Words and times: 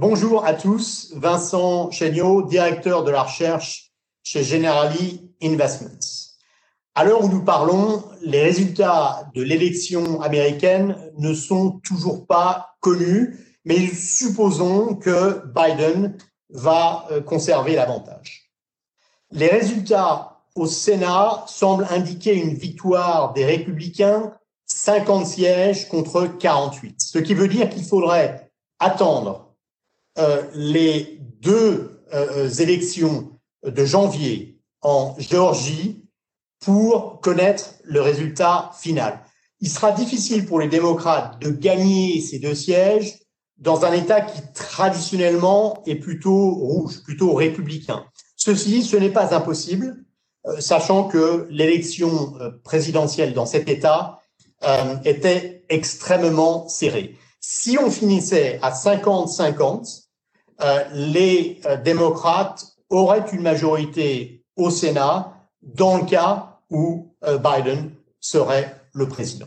Bonjour 0.00 0.44
à 0.44 0.54
tous, 0.54 1.12
Vincent 1.16 1.90
Chéniaud, 1.90 2.42
directeur 2.42 3.02
de 3.02 3.10
la 3.10 3.24
recherche 3.24 3.90
chez 4.22 4.44
Generali 4.44 5.28
Investments. 5.42 6.28
À 6.94 7.02
l'heure 7.02 7.24
où 7.24 7.28
nous 7.28 7.42
parlons, 7.42 8.04
les 8.22 8.40
résultats 8.40 9.28
de 9.34 9.42
l'élection 9.42 10.20
américaine 10.20 10.96
ne 11.18 11.34
sont 11.34 11.80
toujours 11.82 12.28
pas 12.28 12.76
connus, 12.78 13.44
mais 13.64 13.88
supposons 13.88 14.94
que 14.94 15.42
Biden 15.46 16.16
va 16.48 17.08
euh, 17.10 17.20
conserver 17.20 17.74
l'avantage. 17.74 18.52
Les 19.32 19.48
résultats 19.48 20.44
au 20.54 20.66
Sénat 20.66 21.42
semblent 21.48 21.88
indiquer 21.90 22.36
une 22.36 22.54
victoire 22.54 23.32
des 23.32 23.44
républicains, 23.44 24.32
50 24.66 25.26
sièges 25.26 25.88
contre 25.88 26.26
48, 26.38 27.00
ce 27.00 27.18
qui 27.18 27.34
veut 27.34 27.48
dire 27.48 27.68
qu'il 27.68 27.84
faudrait 27.84 28.52
attendre 28.78 29.47
les 30.54 31.18
deux 31.40 31.98
euh, 32.14 32.48
élections 32.48 33.32
de 33.64 33.84
janvier 33.84 34.58
en 34.80 35.14
Géorgie 35.18 36.04
pour 36.60 37.20
connaître 37.20 37.74
le 37.84 38.00
résultat 38.00 38.70
final. 38.78 39.20
Il 39.60 39.68
sera 39.68 39.92
difficile 39.92 40.46
pour 40.46 40.60
les 40.60 40.68
démocrates 40.68 41.40
de 41.40 41.50
gagner 41.50 42.20
ces 42.20 42.38
deux 42.38 42.54
sièges 42.54 43.18
dans 43.58 43.84
un 43.84 43.92
État 43.92 44.20
qui 44.20 44.40
traditionnellement 44.54 45.82
est 45.86 45.96
plutôt 45.96 46.54
rouge, 46.54 47.02
plutôt 47.02 47.34
républicain. 47.34 48.04
Ceci, 48.36 48.84
ce 48.84 48.96
n'est 48.96 49.10
pas 49.10 49.34
impossible, 49.34 50.04
euh, 50.46 50.60
sachant 50.60 51.04
que 51.04 51.46
l'élection 51.50 52.34
présidentielle 52.64 53.34
dans 53.34 53.46
cet 53.46 53.68
État 53.68 54.20
était 55.04 55.64
extrêmement 55.68 56.66
serrée. 56.68 57.16
Si 57.40 57.78
on 57.78 57.90
finissait 57.90 58.58
à 58.62 58.72
50-50, 58.72 59.58
euh, 59.60 60.07
les 60.92 61.60
euh, 61.66 61.76
démocrates 61.76 62.66
auraient 62.90 63.24
une 63.32 63.42
majorité 63.42 64.44
au 64.56 64.70
Sénat 64.70 65.34
dans 65.62 65.98
le 65.98 66.04
cas 66.04 66.60
où 66.70 67.14
euh, 67.24 67.38
Biden 67.38 67.92
serait 68.20 68.74
le 68.92 69.08
président. 69.08 69.46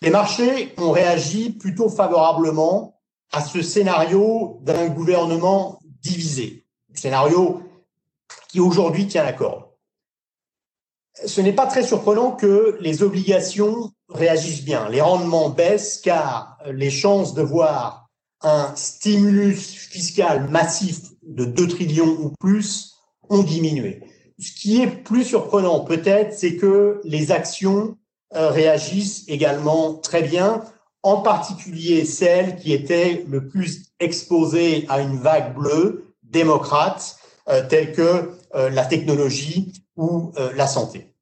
Les 0.00 0.10
marchés 0.10 0.74
ont 0.78 0.92
réagi 0.92 1.50
plutôt 1.50 1.88
favorablement 1.88 3.00
à 3.32 3.42
ce 3.42 3.62
scénario 3.62 4.60
d'un 4.62 4.88
gouvernement 4.88 5.80
divisé, 6.02 6.64
scénario 6.94 7.62
qui 8.48 8.60
aujourd'hui 8.60 9.06
tient 9.06 9.24
la 9.24 9.32
corde. 9.32 9.64
Ce 11.26 11.40
n'est 11.40 11.52
pas 11.52 11.66
très 11.66 11.82
surprenant 11.82 12.30
que 12.32 12.78
les 12.80 13.02
obligations 13.02 13.90
réagissent 14.08 14.64
bien. 14.64 14.88
Les 14.88 15.00
rendements 15.00 15.50
baissent 15.50 16.00
car 16.00 16.58
les 16.66 16.90
chances 16.90 17.34
de 17.34 17.42
voir 17.42 18.07
un 18.42 18.74
stimulus 18.76 19.74
fiscal 19.90 20.48
massif 20.48 21.00
de 21.22 21.44
2 21.44 21.68
trillions 21.68 22.16
ou 22.20 22.32
plus 22.38 22.94
ont 23.28 23.42
diminué. 23.42 24.02
Ce 24.38 24.52
qui 24.52 24.80
est 24.80 24.86
plus 24.86 25.24
surprenant 25.24 25.80
peut-être, 25.80 26.32
c'est 26.32 26.56
que 26.56 27.00
les 27.04 27.32
actions 27.32 27.96
euh, 28.34 28.50
réagissent 28.50 29.24
également 29.26 29.94
très 29.94 30.22
bien, 30.22 30.62
en 31.02 31.22
particulier 31.22 32.04
celles 32.04 32.56
qui 32.56 32.72
étaient 32.72 33.24
le 33.28 33.48
plus 33.48 33.90
exposées 33.98 34.86
à 34.88 35.00
une 35.00 35.16
vague 35.16 35.54
bleue 35.54 36.14
démocrate, 36.22 37.16
euh, 37.48 37.66
telle 37.68 37.92
que 37.92 38.30
euh, 38.54 38.70
la 38.70 38.84
technologie 38.84 39.72
ou 39.96 40.32
la 40.54 40.68
santé. 40.68 41.12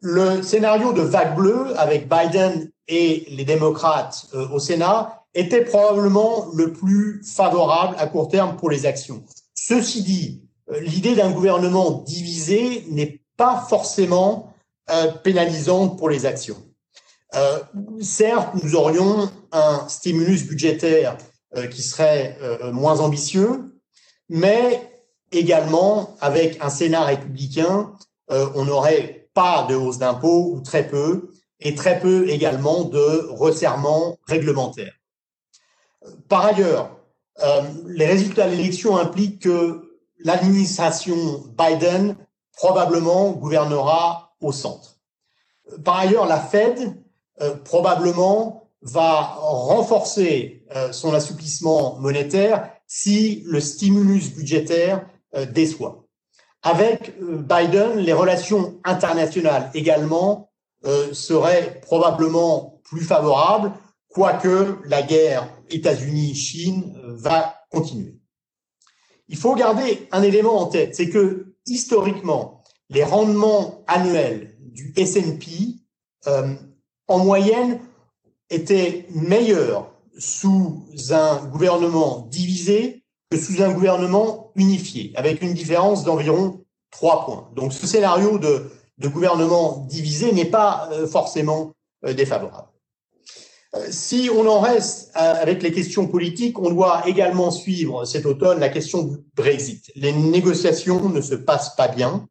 Le 0.00 0.42
scénario 0.42 0.92
de 0.92 1.02
vague 1.02 1.36
bleue 1.36 1.78
avec 1.78 2.08
Biden 2.08 2.68
et 2.88 3.24
les 3.30 3.44
démocrates 3.44 4.26
au 4.50 4.58
Sénat 4.58 5.19
était 5.34 5.64
probablement 5.64 6.46
le 6.54 6.72
plus 6.72 7.22
favorable 7.24 7.96
à 7.98 8.06
court 8.06 8.28
terme 8.28 8.56
pour 8.56 8.70
les 8.70 8.86
actions. 8.86 9.24
Ceci 9.54 10.02
dit, 10.02 10.42
euh, 10.70 10.80
l'idée 10.80 11.14
d'un 11.14 11.30
gouvernement 11.30 12.02
divisé 12.06 12.84
n'est 12.90 13.20
pas 13.36 13.64
forcément 13.68 14.52
euh, 14.90 15.12
pénalisante 15.12 15.98
pour 15.98 16.08
les 16.10 16.26
actions. 16.26 16.56
Euh, 17.34 17.60
certes, 18.00 18.54
nous 18.62 18.74
aurions 18.74 19.30
un 19.52 19.88
stimulus 19.88 20.46
budgétaire 20.46 21.16
euh, 21.56 21.66
qui 21.68 21.82
serait 21.82 22.36
euh, 22.42 22.72
moins 22.72 23.00
ambitieux, 23.00 23.80
mais 24.28 24.82
également 25.32 26.16
avec 26.20 26.58
un 26.60 26.70
Sénat 26.70 27.04
républicain, 27.04 27.92
on 28.28 28.64
n'aurait 28.64 29.28
pas 29.34 29.66
de 29.68 29.74
hausse 29.74 29.98
d'impôts 29.98 30.52
ou 30.54 30.60
très 30.60 30.86
peu, 30.86 31.30
et 31.58 31.74
très 31.74 31.98
peu 31.98 32.28
également 32.28 32.84
de 32.84 33.26
resserrement 33.30 34.16
réglementaire. 34.26 34.92
Par 36.28 36.46
ailleurs, 36.46 36.96
euh, 37.42 37.62
les 37.86 38.06
résultats 38.06 38.46
de 38.46 38.54
l'élection 38.54 38.96
impliquent 38.96 39.42
que 39.42 39.98
l'administration 40.18 41.16
Biden 41.58 42.16
probablement 42.56 43.30
gouvernera 43.32 44.34
au 44.40 44.52
centre. 44.52 44.96
Par 45.84 45.98
ailleurs, 45.98 46.26
la 46.26 46.38
Fed 46.38 46.96
euh, 47.40 47.54
probablement 47.64 48.68
va 48.82 49.20
renforcer 49.38 50.64
euh, 50.74 50.92
son 50.92 51.14
assouplissement 51.14 51.98
monétaire 51.98 52.70
si 52.86 53.42
le 53.46 53.60
stimulus 53.60 54.34
budgétaire 54.34 55.06
déçoit. 55.52 56.06
Avec 56.62 57.14
Biden, 57.20 57.98
les 57.98 58.12
relations 58.12 58.80
internationales 58.82 59.70
également 59.74 60.50
seraient 61.12 61.80
probablement 61.82 62.80
plus 62.82 63.02
favorables, 63.02 63.70
quoique 64.10 64.78
la 64.84 65.02
guerre 65.02 65.48
États-Unis-Chine 65.70 66.96
euh, 67.04 67.14
va 67.14 67.54
continuer. 67.70 68.16
Il 69.28 69.36
faut 69.36 69.54
garder 69.54 70.08
un 70.10 70.22
élément 70.22 70.60
en 70.60 70.66
tête, 70.66 70.94
c'est 70.96 71.08
que 71.08 71.54
historiquement, 71.66 72.64
les 72.88 73.04
rendements 73.04 73.84
annuels 73.86 74.56
du 74.58 74.92
S&P 74.96 75.76
euh, 76.26 76.54
en 77.06 77.18
moyenne 77.18 77.80
étaient 78.50 79.06
meilleurs 79.14 79.92
sous 80.18 80.84
un 81.10 81.46
gouvernement 81.46 82.26
divisé 82.28 83.04
que 83.30 83.38
sous 83.38 83.62
un 83.62 83.72
gouvernement 83.72 84.50
unifié, 84.56 85.12
avec 85.14 85.40
une 85.40 85.54
différence 85.54 86.02
d'environ 86.02 86.64
trois 86.90 87.24
points. 87.24 87.48
Donc 87.54 87.72
ce 87.72 87.86
scénario 87.86 88.38
de, 88.38 88.68
de 88.98 89.08
gouvernement 89.08 89.86
divisé 89.88 90.32
n'est 90.32 90.50
pas 90.50 90.88
euh, 90.90 91.06
forcément 91.06 91.72
défavorable. 92.02 92.69
Euh, 93.76 93.86
si 93.90 94.28
on 94.34 94.46
en 94.48 94.60
reste 94.60 95.10
avec 95.14 95.62
les 95.62 95.70
questions 95.70 96.08
politiques, 96.08 96.58
on 96.58 96.70
doit 96.70 97.06
également 97.06 97.50
suivre 97.50 98.04
cet 98.04 98.26
automne 98.26 98.58
la 98.58 98.68
question 98.68 99.04
du 99.04 99.18
Brexit. 99.36 99.92
Les 99.94 100.12
négociations 100.12 101.08
ne 101.08 101.20
se 101.20 101.36
passent 101.36 101.76
pas 101.76 101.86
bien. 101.86 102.26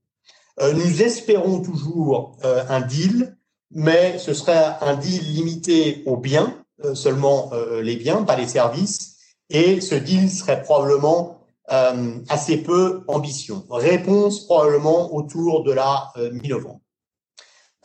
Euh, 0.60 0.74
nous 0.74 1.02
espérons 1.02 1.62
toujours 1.62 2.38
euh, 2.44 2.64
un 2.68 2.82
deal, 2.82 3.38
mais 3.72 4.18
ce 4.18 4.34
serait 4.34 4.76
un 4.82 4.96
deal 4.96 5.24
limité 5.34 6.04
aux 6.06 6.18
biens, 6.18 6.56
seulement 6.94 7.52
les 7.84 7.98
biens, 7.98 8.24
pas 8.24 8.38
les 8.38 8.48
services, 8.48 9.18
et 9.50 9.82
ce 9.82 9.96
deal 9.96 10.32
serait 10.32 10.64
probablement 10.64 11.42
assez 11.68 12.58
peu 12.58 13.04
ambition. 13.08 13.66
Réponse 13.70 14.46
probablement 14.46 15.14
autour 15.14 15.64
de 15.64 15.74
la 15.74 16.12
mi-novembre. 16.32 16.80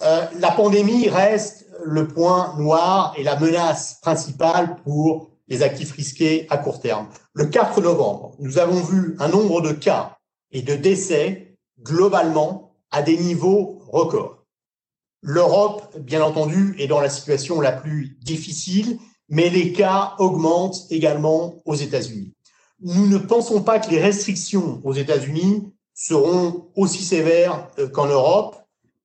La 0.00 0.50
pandémie 0.56 1.08
reste 1.08 1.66
le 1.84 2.08
point 2.08 2.54
noir 2.58 3.14
et 3.16 3.22
la 3.22 3.38
menace 3.38 4.00
principale 4.00 4.76
pour 4.84 5.30
les 5.48 5.62
actifs 5.62 5.92
risqués 5.92 6.46
à 6.50 6.58
court 6.58 6.80
terme. 6.80 7.08
Le 7.32 7.46
4 7.46 7.80
novembre, 7.80 8.34
nous 8.38 8.58
avons 8.58 8.80
vu 8.80 9.16
un 9.18 9.28
nombre 9.28 9.60
de 9.60 9.72
cas 9.72 10.16
et 10.52 10.62
de 10.62 10.74
décès 10.74 11.56
globalement 11.82 12.74
à 12.90 13.02
des 13.02 13.16
niveaux 13.18 13.80
records. 13.88 14.44
L'Europe, 15.22 15.96
bien 15.98 16.22
entendu, 16.22 16.76
est 16.78 16.86
dans 16.86 17.00
la 17.00 17.08
situation 17.08 17.60
la 17.60 17.72
plus 17.72 18.18
difficile, 18.22 18.98
mais 19.28 19.48
les 19.48 19.72
cas 19.72 20.14
augmentent 20.18 20.86
également 20.90 21.62
aux 21.64 21.74
États-Unis. 21.74 22.34
Nous 22.80 23.06
ne 23.06 23.18
pensons 23.18 23.62
pas 23.62 23.78
que 23.78 23.90
les 23.90 24.00
restrictions 24.00 24.80
aux 24.84 24.92
États-Unis 24.92 25.72
seront 25.94 26.68
aussi 26.76 27.02
sévères 27.02 27.68
euh, 27.78 27.88
qu'en 27.88 28.06
Europe, 28.06 28.56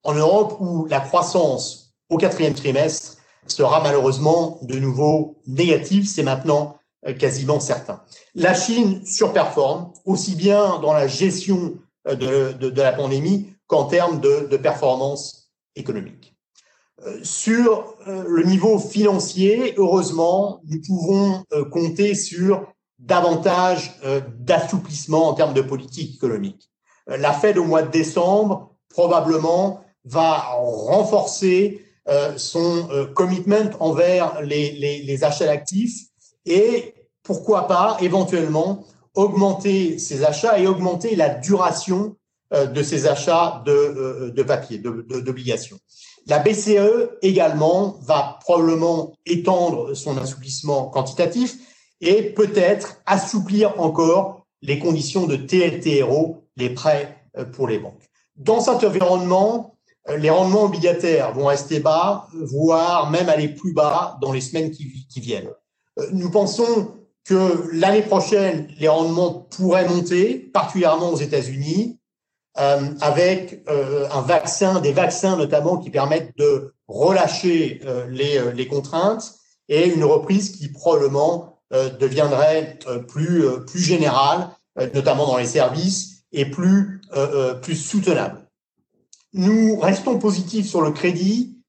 en 0.10 0.16
Europe 0.16 0.58
où 0.60 0.88
la 0.88 1.00
croissance 1.00 1.94
au 2.10 2.18
quatrième 2.18 2.56
trimestre 2.56 3.18
sera 3.46 3.82
malheureusement 3.82 4.60
de 4.64 4.80
nouveau 4.80 5.38
négatif. 5.46 6.08
C'est 6.08 6.24
maintenant 6.24 6.78
euh, 7.08 7.14
quasiment 7.14 7.60
certain. 7.60 8.02
La 8.34 8.56
Chine 8.56 9.06
surperforme 9.06 9.94
aussi 10.06 10.36
bien 10.36 10.80
dans 10.80 10.94
la 10.94 11.08
gestion 11.08 11.78
euh, 12.08 12.16
de, 12.16 12.70
de, 12.70 12.82
la 12.82 12.92
pandémie 12.92 13.54
qu'en 13.68 13.86
termes 13.86 14.20
de, 14.20 14.48
de, 14.50 14.58
performance 14.58 15.52
économique. 15.76 16.36
Euh, 17.06 17.20
sur 17.24 17.96
le 18.08 18.44
niveau 18.44 18.80
financier, 18.80 19.76
heureusement, 19.78 20.62
nous 20.66 20.82
pouvons 20.82 21.44
compter 21.72 22.16
sur 22.16 22.66
davantage 22.98 23.96
d'assouplissement 24.40 25.30
en 25.30 25.34
termes 25.34 25.54
de 25.54 25.62
politique 25.62 26.16
économique. 26.16 26.72
La 27.06 27.32
Fed 27.32 27.58
au 27.58 27.64
mois 27.64 27.84
de 27.84 27.92
décembre 27.92 28.76
probablement 28.90 29.86
va 30.06 30.54
renforcer 30.58 31.86
euh, 32.08 32.38
son 32.38 32.90
euh, 32.92 33.06
commitment 33.06 33.70
envers 33.80 34.42
les, 34.42 34.72
les, 34.72 35.04
les 35.04 35.24
achats 35.24 35.46
d'actifs 35.46 36.08
et 36.46 36.96
pourquoi 37.24 37.68
pas 37.68 37.98
éventuellement 38.02 38.86
augmenter 39.14 40.00
ces 40.00 40.24
achats 40.24 40.60
et 40.60 40.68
augmenter 40.68 41.16
la 41.16 41.30
duration 41.30 42.16
euh, 42.54 42.66
de 42.66 42.82
ces 42.82 43.06
achats 43.06 43.62
de, 43.66 43.72
euh, 43.72 44.32
de 44.32 44.44
papier, 44.44 44.80
d'obligations. 44.80 45.78
La 46.26 46.40
BCE 46.40 47.12
également 47.22 48.00
va 48.02 48.40
probablement 48.42 49.14
étendre 49.28 49.94
son 49.94 50.18
assouplissement 50.18 50.90
quantitatif 50.90 51.58
et 52.02 52.24
peut-être 52.34 53.02
assouplir 53.06 53.80
encore 53.80 54.48
les 54.64 54.80
conditions 54.80 55.28
de 55.28 55.36
TLTRO, 55.36 56.44
les 56.58 56.72
prêts 56.72 57.24
euh, 57.38 57.46
pour 57.46 57.68
les 57.68 57.78
banques. 57.78 58.02
Dans 58.36 58.62
cet 58.62 58.84
environnement, 58.84 59.76
les 60.18 60.30
rendements 60.30 60.64
obligataires 60.64 61.34
vont 61.34 61.46
rester 61.46 61.80
bas, 61.80 62.28
voire 62.34 63.10
même 63.10 63.30
aller 63.30 63.50
plus 63.50 63.74
bas 63.74 64.18
dans 64.22 64.32
les 64.32 64.42
semaines 64.42 64.72
qui, 64.72 65.20
viennent. 65.20 65.50
Nous 66.12 66.32
pensons 66.32 66.92
que 67.26 67.70
l'année 67.74 68.02
prochaine, 68.02 68.68
les 68.80 68.88
rendements 68.88 69.48
pourraient 69.56 69.88
monter, 69.88 70.36
particulièrement 70.36 71.10
aux 71.10 71.18
États-Unis, 71.18 72.00
euh, 72.60 72.94
avec 73.02 73.64
euh, 73.70 74.08
un 74.12 74.22
vaccin, 74.22 74.82
des 74.82 74.92
vaccins 74.92 75.38
notamment 75.38 75.78
qui 75.78 75.92
permettent 75.92 76.36
de 76.38 76.74
relâcher 76.88 77.80
euh, 77.86 78.08
les, 78.10 78.52
les, 78.54 78.68
contraintes 78.68 79.36
et 79.70 79.88
une 79.88 80.04
reprise 80.04 80.58
qui 80.58 80.68
probablement 80.70 81.62
deviendrait 82.00 82.80
plus, 83.08 83.44
plus 83.68 83.80
générale, 83.80 84.50
notamment 84.96 85.28
dans 85.28 85.38
les 85.38 85.46
services, 85.46 86.24
et 86.32 86.46
plus, 86.46 87.00
plus 87.62 87.76
soutenable. 87.76 88.49
Nous 89.34 89.80
restons 89.80 90.18
positifs 90.18 90.68
sur 90.68 90.82
le 90.82 90.92
crédit 90.92 91.60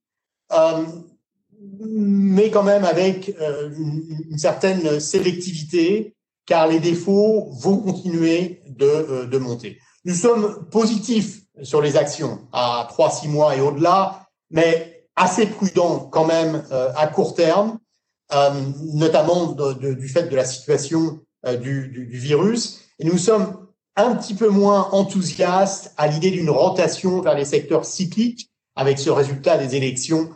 mais 1.81 2.51
quand 2.51 2.63
même 2.63 2.85
avec 2.85 3.35
euh, 3.41 3.71
une, 3.77 4.39
certaine 4.39 5.01
sélectivité, 5.01 6.15
car 6.47 6.67
les 6.67 6.81
défauts 6.81 7.51
vont 7.53 7.79
continuer 7.79 8.63
de, 8.67 8.87
euh, 8.87 9.39
monter. 9.39 9.79
Nous 10.05 10.15
sommes 10.15 10.69
positifs 10.71 11.41
sur 11.63 11.81
les 11.81 11.97
actions 11.97 12.49
à 12.53 12.89
3-6 12.91 13.29
mois 13.29 13.57
et 13.57 13.61
au-delà, 13.61 14.27
mais 14.51 15.05
assez 15.17 15.47
prudents 15.47 16.09
quand 16.11 16.25
même 16.25 16.65
euh, 16.73 16.91
à 16.97 17.07
court 17.07 17.35
terme, 17.35 17.79
notamment 18.95 19.57
du 19.75 20.09
fait 20.09 20.29
de 20.29 20.37
la 20.37 20.45
situation 20.45 21.19
du, 21.61 21.89
du, 21.89 22.07
du 22.07 22.17
virus. 22.17 22.81
Et 23.01 23.05
nous 23.05 23.19
sommes 23.19 23.67
un 23.97 24.15
petit 24.17 24.35
peu 24.35 24.49
moins 24.49 24.89
enthousiastes 24.93 25.93
à 25.97 26.07
l'idée 26.07 26.31
d'une 26.31 26.51
rotation 26.51 27.21
vers 27.21 27.35
les 27.35 27.45
secteurs 27.45 27.85
cycliques 27.85 28.51
avec 28.77 28.99
ce 28.99 29.11
résultat 29.11 29.59
des 29.59 29.77
élections 29.77 30.31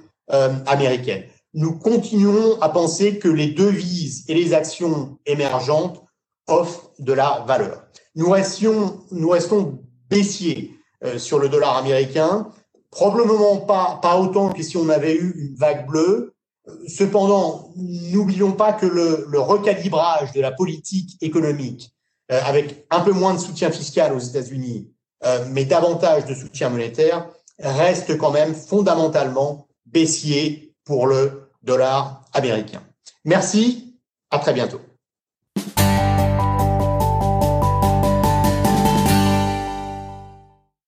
américaines 0.67 1.25
nous 1.55 1.79
continuons 1.79 2.61
à 2.61 2.69
penser 2.69 3.19
que 3.19 3.29
les 3.29 3.47
devises 3.47 4.25
et 4.29 4.35
les 4.35 4.53
actions 4.53 5.19
émergentes 5.25 6.03
offrent 6.49 6.91
de 6.99 7.13
la 7.13 7.45
valeur. 7.47 7.85
Nous 8.17 8.29
restions, 8.29 9.01
nous 9.13 9.29
restons 9.29 9.81
baissiers 10.11 10.77
euh, 11.05 11.19
sur 11.19 11.39
le 11.39 11.49
dollar 11.49 11.77
américain, 11.77 12.49
probablement 12.91 13.59
pas, 13.59 13.99
pas 14.03 14.19
autant 14.19 14.53
que 14.53 14.63
si 14.63 14.77
on 14.77 14.89
avait 14.89 15.15
eu 15.15 15.33
une 15.39 15.55
vague 15.55 15.87
bleue. 15.87 16.35
Cependant, 16.89 17.73
n'oublions 17.77 18.53
pas 18.53 18.73
que 18.73 18.87
le, 18.87 19.27
le, 19.29 19.39
recalibrage 19.39 20.33
de 20.33 20.41
la 20.41 20.51
politique 20.51 21.19
économique, 21.21 21.94
euh, 22.33 22.41
avec 22.45 22.87
un 22.91 23.01
peu 23.01 23.13
moins 23.13 23.35
de 23.35 23.39
soutien 23.39 23.71
fiscal 23.71 24.13
aux 24.13 24.19
États-Unis, 24.19 24.91
euh, 25.25 25.45
mais 25.51 25.65
davantage 25.65 26.25
de 26.27 26.35
soutien 26.35 26.71
monétaire, 26.71 27.29
reste 27.59 28.17
quand 28.19 28.31
même 28.31 28.55
fondamentalement 28.55 29.67
baissier 29.87 30.75
pour 30.85 31.07
le 31.07 31.51
dollar 31.63 32.25
américain. 32.33 32.83
Merci, 33.25 33.95
à 34.31 34.39
très 34.39 34.53
bientôt. 34.53 34.81